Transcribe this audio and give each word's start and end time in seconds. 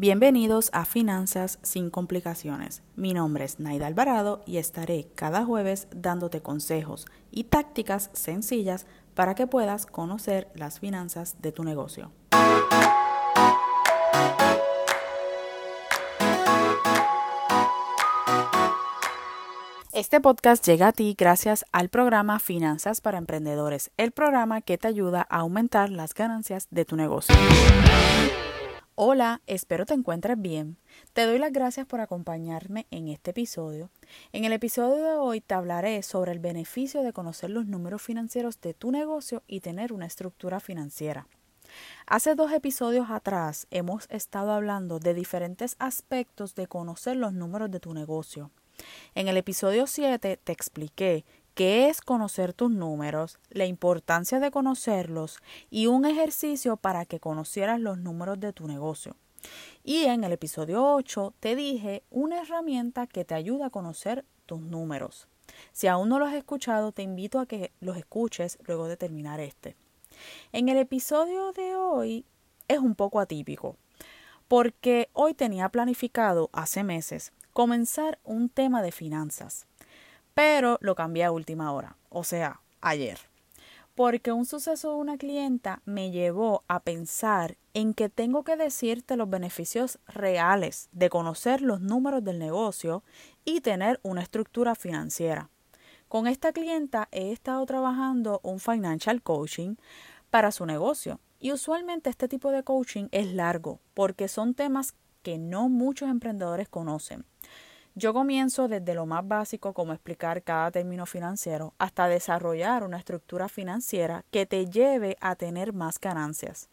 Bienvenidos 0.00 0.70
a 0.72 0.84
Finanzas 0.84 1.58
sin 1.62 1.90
complicaciones. 1.90 2.84
Mi 2.94 3.14
nombre 3.14 3.44
es 3.44 3.58
Naida 3.58 3.88
Alvarado 3.88 4.42
y 4.46 4.58
estaré 4.58 5.08
cada 5.16 5.44
jueves 5.44 5.88
dándote 5.90 6.40
consejos 6.40 7.06
y 7.32 7.42
tácticas 7.42 8.08
sencillas 8.12 8.86
para 9.16 9.34
que 9.34 9.48
puedas 9.48 9.86
conocer 9.86 10.52
las 10.54 10.78
finanzas 10.78 11.42
de 11.42 11.50
tu 11.50 11.64
negocio. 11.64 12.12
Este 19.92 20.20
podcast 20.20 20.64
llega 20.64 20.86
a 20.86 20.92
ti 20.92 21.16
gracias 21.18 21.64
al 21.72 21.88
programa 21.88 22.38
Finanzas 22.38 23.00
para 23.00 23.18
Emprendedores, 23.18 23.90
el 23.96 24.12
programa 24.12 24.60
que 24.60 24.78
te 24.78 24.86
ayuda 24.86 25.26
a 25.28 25.38
aumentar 25.38 25.90
las 25.90 26.14
ganancias 26.14 26.68
de 26.70 26.84
tu 26.84 26.94
negocio. 26.94 27.34
Hola, 29.00 29.42
espero 29.46 29.86
te 29.86 29.94
encuentres 29.94 30.40
bien. 30.40 30.76
Te 31.12 31.24
doy 31.24 31.38
las 31.38 31.52
gracias 31.52 31.86
por 31.86 32.00
acompañarme 32.00 32.88
en 32.90 33.06
este 33.06 33.30
episodio. 33.30 33.90
En 34.32 34.44
el 34.44 34.52
episodio 34.52 34.96
de 34.96 35.12
hoy 35.12 35.40
te 35.40 35.54
hablaré 35.54 36.02
sobre 36.02 36.32
el 36.32 36.40
beneficio 36.40 37.04
de 37.04 37.12
conocer 37.12 37.50
los 37.50 37.64
números 37.66 38.02
financieros 38.02 38.60
de 38.60 38.74
tu 38.74 38.90
negocio 38.90 39.44
y 39.46 39.60
tener 39.60 39.92
una 39.92 40.06
estructura 40.06 40.58
financiera. 40.58 41.28
Hace 42.08 42.34
dos 42.34 42.50
episodios 42.50 43.08
atrás 43.08 43.68
hemos 43.70 44.08
estado 44.10 44.50
hablando 44.50 44.98
de 44.98 45.14
diferentes 45.14 45.76
aspectos 45.78 46.56
de 46.56 46.66
conocer 46.66 47.14
los 47.14 47.32
números 47.32 47.70
de 47.70 47.78
tu 47.78 47.94
negocio. 47.94 48.50
En 49.14 49.28
el 49.28 49.36
episodio 49.36 49.86
7 49.86 50.40
te 50.42 50.52
expliqué 50.52 51.24
qué 51.58 51.88
es 51.88 52.00
conocer 52.02 52.52
tus 52.52 52.70
números, 52.70 53.40
la 53.50 53.66
importancia 53.66 54.38
de 54.38 54.52
conocerlos 54.52 55.40
y 55.70 55.88
un 55.88 56.04
ejercicio 56.04 56.76
para 56.76 57.04
que 57.04 57.18
conocieras 57.18 57.80
los 57.80 57.98
números 57.98 58.38
de 58.38 58.52
tu 58.52 58.68
negocio. 58.68 59.16
Y 59.82 60.04
en 60.04 60.22
el 60.22 60.30
episodio 60.30 60.94
8 60.94 61.34
te 61.40 61.56
dije 61.56 62.04
una 62.10 62.42
herramienta 62.42 63.08
que 63.08 63.24
te 63.24 63.34
ayuda 63.34 63.66
a 63.66 63.70
conocer 63.70 64.24
tus 64.46 64.60
números. 64.60 65.26
Si 65.72 65.88
aún 65.88 66.08
no 66.08 66.20
los 66.20 66.28
has 66.28 66.36
escuchado, 66.36 66.92
te 66.92 67.02
invito 67.02 67.40
a 67.40 67.46
que 67.46 67.72
los 67.80 67.96
escuches 67.96 68.56
luego 68.64 68.86
de 68.86 68.96
terminar 68.96 69.40
este. 69.40 69.74
En 70.52 70.68
el 70.68 70.76
episodio 70.76 71.50
de 71.50 71.74
hoy 71.74 72.24
es 72.68 72.78
un 72.78 72.94
poco 72.94 73.18
atípico, 73.18 73.74
porque 74.46 75.08
hoy 75.12 75.34
tenía 75.34 75.70
planificado 75.70 76.50
hace 76.52 76.84
meses 76.84 77.32
comenzar 77.52 78.20
un 78.22 78.48
tema 78.48 78.80
de 78.80 78.92
finanzas 78.92 79.66
pero 80.38 80.78
lo 80.82 80.94
cambié 80.94 81.24
a 81.24 81.32
última 81.32 81.72
hora, 81.72 81.96
o 82.10 82.22
sea, 82.22 82.60
ayer. 82.80 83.18
Porque 83.96 84.30
un 84.30 84.46
suceso 84.46 84.92
de 84.92 84.98
una 84.98 85.18
clienta 85.18 85.82
me 85.84 86.12
llevó 86.12 86.62
a 86.68 86.78
pensar 86.78 87.56
en 87.74 87.92
que 87.92 88.08
tengo 88.08 88.44
que 88.44 88.56
decirte 88.56 89.16
los 89.16 89.28
beneficios 89.28 89.98
reales 90.06 90.90
de 90.92 91.10
conocer 91.10 91.60
los 91.60 91.80
números 91.80 92.22
del 92.22 92.38
negocio 92.38 93.02
y 93.44 93.62
tener 93.62 93.98
una 94.04 94.22
estructura 94.22 94.76
financiera. 94.76 95.50
Con 96.06 96.28
esta 96.28 96.52
clienta 96.52 97.08
he 97.10 97.32
estado 97.32 97.66
trabajando 97.66 98.38
un 98.44 98.60
financial 98.60 99.20
coaching 99.22 99.74
para 100.30 100.52
su 100.52 100.66
negocio 100.66 101.18
y 101.40 101.50
usualmente 101.50 102.10
este 102.10 102.28
tipo 102.28 102.52
de 102.52 102.62
coaching 102.62 103.08
es 103.10 103.34
largo 103.34 103.80
porque 103.92 104.28
son 104.28 104.54
temas 104.54 104.94
que 105.24 105.36
no 105.36 105.68
muchos 105.68 106.08
emprendedores 106.08 106.68
conocen. 106.68 107.24
Yo 107.98 108.14
comienzo 108.14 108.68
desde 108.68 108.94
lo 108.94 109.06
más 109.06 109.26
básico 109.26 109.72
como 109.72 109.92
explicar 109.92 110.44
cada 110.44 110.70
término 110.70 111.04
financiero 111.04 111.74
hasta 111.78 112.06
desarrollar 112.06 112.84
una 112.84 112.96
estructura 112.96 113.48
financiera 113.48 114.24
que 114.30 114.46
te 114.46 114.66
lleve 114.66 115.16
a 115.20 115.34
tener 115.34 115.72
más 115.72 115.98
ganancias. 115.98 116.68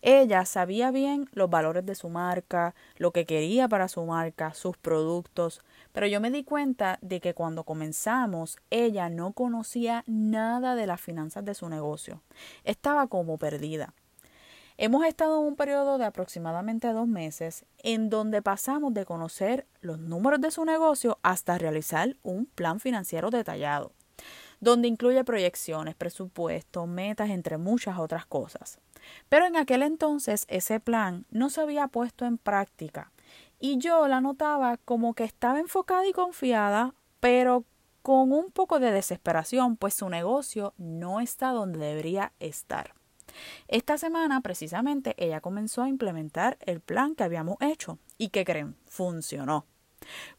Ella 0.00 0.44
sabía 0.44 0.92
bien 0.92 1.28
los 1.32 1.50
valores 1.50 1.84
de 1.84 1.96
su 1.96 2.08
marca, 2.08 2.76
lo 2.98 3.10
que 3.10 3.26
quería 3.26 3.66
para 3.66 3.88
su 3.88 4.04
marca, 4.04 4.54
sus 4.54 4.76
productos, 4.76 5.60
pero 5.90 6.06
yo 6.06 6.20
me 6.20 6.30
di 6.30 6.44
cuenta 6.44 7.00
de 7.02 7.20
que 7.20 7.34
cuando 7.34 7.64
comenzamos 7.64 8.56
ella 8.70 9.08
no 9.08 9.32
conocía 9.32 10.04
nada 10.06 10.76
de 10.76 10.86
las 10.86 11.00
finanzas 11.00 11.44
de 11.44 11.54
su 11.54 11.68
negocio. 11.68 12.22
Estaba 12.62 13.08
como 13.08 13.38
perdida. 13.38 13.92
Hemos 14.82 15.04
estado 15.04 15.38
en 15.38 15.46
un 15.46 15.56
periodo 15.56 15.98
de 15.98 16.06
aproximadamente 16.06 16.90
dos 16.94 17.06
meses 17.06 17.66
en 17.82 18.08
donde 18.08 18.40
pasamos 18.40 18.94
de 18.94 19.04
conocer 19.04 19.66
los 19.82 19.98
números 19.98 20.40
de 20.40 20.50
su 20.50 20.64
negocio 20.64 21.18
hasta 21.22 21.58
realizar 21.58 22.16
un 22.22 22.46
plan 22.46 22.80
financiero 22.80 23.28
detallado, 23.28 23.92
donde 24.58 24.88
incluye 24.88 25.22
proyecciones, 25.22 25.96
presupuestos, 25.96 26.88
metas, 26.88 27.28
entre 27.28 27.58
muchas 27.58 27.98
otras 27.98 28.24
cosas. 28.24 28.78
Pero 29.28 29.44
en 29.44 29.56
aquel 29.56 29.82
entonces 29.82 30.46
ese 30.48 30.80
plan 30.80 31.26
no 31.30 31.50
se 31.50 31.60
había 31.60 31.86
puesto 31.88 32.24
en 32.24 32.38
práctica 32.38 33.12
y 33.58 33.76
yo 33.76 34.08
la 34.08 34.22
notaba 34.22 34.78
como 34.78 35.12
que 35.12 35.24
estaba 35.24 35.60
enfocada 35.60 36.06
y 36.06 36.14
confiada, 36.14 36.94
pero 37.20 37.64
con 38.00 38.32
un 38.32 38.50
poco 38.50 38.80
de 38.80 38.92
desesperación, 38.92 39.76
pues 39.76 39.92
su 39.92 40.08
negocio 40.08 40.72
no 40.78 41.20
está 41.20 41.50
donde 41.50 41.80
debería 41.80 42.32
estar. 42.40 42.94
Esta 43.68 43.98
semana, 43.98 44.40
precisamente, 44.40 45.14
ella 45.18 45.40
comenzó 45.40 45.82
a 45.82 45.88
implementar 45.88 46.58
el 46.60 46.80
plan 46.80 47.14
que 47.14 47.24
habíamos 47.24 47.56
hecho. 47.60 47.98
¿Y 48.18 48.28
que 48.28 48.44
creen? 48.44 48.76
Funcionó. 48.86 49.66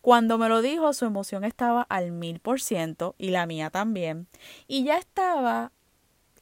Cuando 0.00 0.38
me 0.38 0.48
lo 0.48 0.62
dijo, 0.62 0.92
su 0.92 1.04
emoción 1.04 1.44
estaba 1.44 1.82
al 1.82 2.12
mil 2.12 2.40
por 2.40 2.60
ciento 2.60 3.14
y 3.18 3.30
la 3.30 3.46
mía 3.46 3.70
también. 3.70 4.26
Y 4.66 4.84
ya 4.84 4.98
estaba 4.98 5.72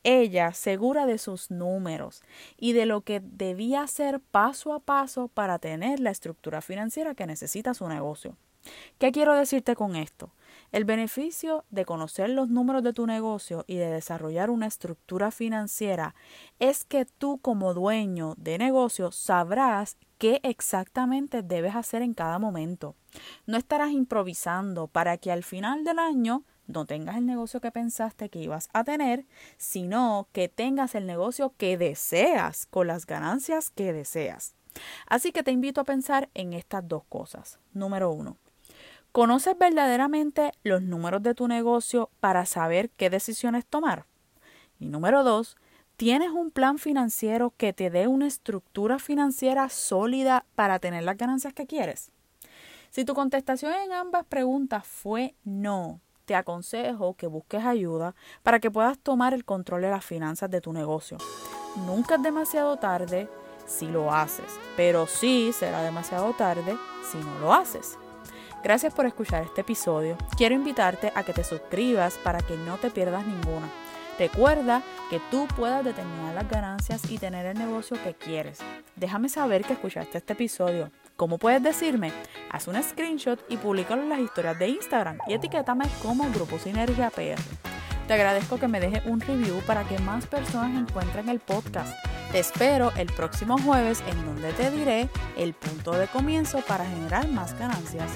ella 0.05 0.53
segura 0.53 1.07
de 1.07 1.19
sus 1.19 1.51
números 1.51 2.23
y 2.57 2.73
de 2.73 2.87
lo 2.87 3.03
que 3.03 3.21
debía 3.21 3.83
hacer 3.83 4.21
paso 4.21 4.73
a 4.73 4.81
paso 4.81 5.29
para 5.29 5.59
tener 5.59 6.01
la 6.01 6.11
estructura 6.11 6.61
financiera 6.61 7.15
que 7.15 7.27
necesita 7.27 7.75
su 7.75 7.89
negocio. 7.89 8.37
¿Qué 8.99 9.13
quiero 9.13 9.35
decirte 9.35 9.77
con 9.77 9.97
esto? 9.97 10.33
El 10.71 10.85
beneficio 10.85 11.65
de 11.71 11.85
conocer 11.87 12.29
los 12.31 12.51
números 12.51 12.83
de 12.83 12.93
tu 12.93 13.07
negocio 13.07 13.65
y 13.67 13.77
de 13.77 13.91
desarrollar 13.91 14.51
una 14.51 14.67
estructura 14.67 15.31
financiera 15.31 16.15
es 16.59 16.85
que 16.85 17.07
tú 17.07 17.39
como 17.39 17.73
dueño 17.73 18.35
de 18.37 18.59
negocio 18.59 19.11
sabrás 19.11 19.97
qué 20.19 20.41
exactamente 20.43 21.43
debes 21.43 21.75
hacer 21.75 22.03
en 22.03 22.13
cada 22.13 22.39
momento. 22.39 22.97
No 23.47 23.57
estarás 23.57 23.93
improvisando 23.93 24.89
para 24.89 25.17
que 25.17 25.33
al 25.33 25.43
final 25.43 25.85
del 25.85 25.99
año 25.99 26.45
no 26.67 26.85
tengas 26.85 27.17
el 27.17 27.25
negocio 27.25 27.61
que 27.61 27.73
pensaste 27.73 28.29
que 28.29 28.41
ibas 28.41 28.69
a 28.75 28.85
tener, 28.85 29.27
sino 29.57 30.29
que 30.33 30.49
tengas 30.49 30.95
el 30.95 31.07
negocio 31.07 31.55
que 31.57 31.79
deseas 31.79 32.67
con 32.67 32.89
las 32.89 33.07
ganancias 33.07 33.71
que 33.71 33.95
deseas. 33.95 34.55
Así 35.07 35.33
que 35.33 35.43
te 35.43 35.51
invito 35.51 35.81
a 35.81 35.85
pensar 35.85 36.29
en 36.35 36.53
estas 36.53 36.87
dos 36.87 37.05
cosas. 37.09 37.59
Número 37.73 38.11
uno, 38.13 38.37
¿Conoces 39.13 39.57
verdaderamente 39.59 40.53
los 40.63 40.83
números 40.83 41.23
de 41.23 41.35
tu 41.35 41.49
negocio 41.49 42.11
para 42.21 42.45
saber 42.47 42.91
qué 42.91 43.11
decisiones 43.11 43.65
tomar? 43.67 44.05
Y 44.79 44.87
número 44.87 45.25
dos, 45.25 45.57
¿tienes 45.97 46.31
un 46.31 46.51
plan 46.51 46.79
financiero 46.79 47.53
que 47.57 47.73
te 47.73 47.91
dé 47.91 48.07
una 48.07 48.27
estructura 48.27 48.99
financiera 48.99 49.71
sólida 49.71 50.45
para 50.55 50.79
tener 50.79 51.05
las 51.05 51.17
ganancias 51.17 51.55
que 51.55 51.67
quieres? 51.67 52.13
Si 52.91 53.05
tu 53.05 53.15
contestación 53.15 53.73
en 53.73 53.93
ambas 53.93 54.25
preguntas 54.27 54.87
fue 54.87 55.35
no, 55.43 56.01
te 56.27 56.35
aconsejo 56.35 57.15
que 57.15 57.27
busques 57.27 57.65
ayuda 57.65 58.15
para 58.43 58.61
que 58.61 58.71
puedas 58.71 58.99
tomar 58.99 59.33
el 59.33 59.45
control 59.45 59.83
de 59.83 59.91
las 59.91 60.05
finanzas 60.05 60.51
de 60.51 60.61
tu 60.61 60.73
negocio. 60.73 61.17
Nunca 61.87 62.17
es 62.17 62.23
demasiado 62.23 62.77
tarde 62.77 63.29
si 63.67 63.87
lo 63.87 64.13
haces, 64.13 64.59
pero 64.77 65.07
sí 65.07 65.51
será 65.53 65.83
demasiado 65.83 66.33
tarde 66.35 66.77
si 67.11 67.19
no 67.19 67.39
lo 67.41 67.53
haces. 67.53 67.99
Gracias 68.63 68.93
por 68.93 69.07
escuchar 69.07 69.45
este 69.45 69.61
episodio. 69.61 70.17
Quiero 70.37 70.55
invitarte 70.55 71.13
a 71.15 71.23
que 71.23 71.33
te 71.33 71.45
suscribas 71.45 72.15
para 72.25 72.41
que 72.41 72.57
no 72.57 72.77
te 72.77 72.91
pierdas 72.91 73.25
ninguna. 73.25 73.69
Recuerda 74.19 74.83
que 75.11 75.21
tú 75.31 75.47
puedas 75.57 75.85
determinar 75.85 76.35
las 76.35 76.51
ganancias 76.51 77.09
y 77.09 77.19
tener 77.19 77.47
el 77.47 77.57
negocio 77.57 77.97
que 78.03 78.15
quieres. 78.15 78.59
Déjame 78.97 79.29
saber 79.29 79.65
que 79.65 79.75
escuchaste 79.75 80.19
este 80.19 80.33
episodio. 80.33 80.91
¿Cómo 81.15 81.39
puedes 81.39 81.63
decirme? 81.63 82.13
Haz 82.51 82.67
un 82.67 82.83
screenshot 82.83 83.41
y 83.49 83.57
públicalo 83.57 84.03
en 84.03 84.09
las 84.09 84.19
historias 84.19 84.59
de 84.59 84.69
Instagram 84.69 85.19
y 85.29 85.35
etiquétame 85.35 85.85
como 86.03 86.29
Grupo 86.31 86.59
Sinergia 86.59 87.11
PR. 87.11 87.41
Te 88.09 88.15
agradezco 88.15 88.59
que 88.59 88.69
me 88.69 88.81
dejes 88.81 89.07
un 89.07 89.21
review 89.21 89.61
para 89.67 89.85
que 89.85 89.99
más 89.99 90.27
personas 90.27 90.77
encuentren 90.77 91.29
el 91.29 91.39
podcast. 91.39 91.95
Te 92.33 92.41
espero 92.41 92.93
el 92.97 93.07
próximo 93.07 93.57
jueves 93.59 94.03
en 94.07 94.27
donde 94.27 94.53
te 94.53 94.71
diré 94.71 95.09
el 95.37 95.55
punto 95.55 95.93
de 95.93 96.09
comienzo 96.09 96.61
para 96.61 96.85
generar 96.85 97.27
más 97.29 97.59
ganancias. 97.59 98.11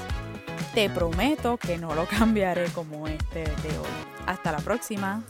Te 0.75 0.91
prometo 0.91 1.57
que 1.57 1.79
no 1.79 1.95
lo 1.95 2.07
cambiaré 2.19 2.67
como 2.73 3.09
este 3.09 3.45
de 3.45 3.79
hoy. 3.79 3.89
Hasta 4.27 4.53
la 4.53 4.59
próxima. 4.59 5.23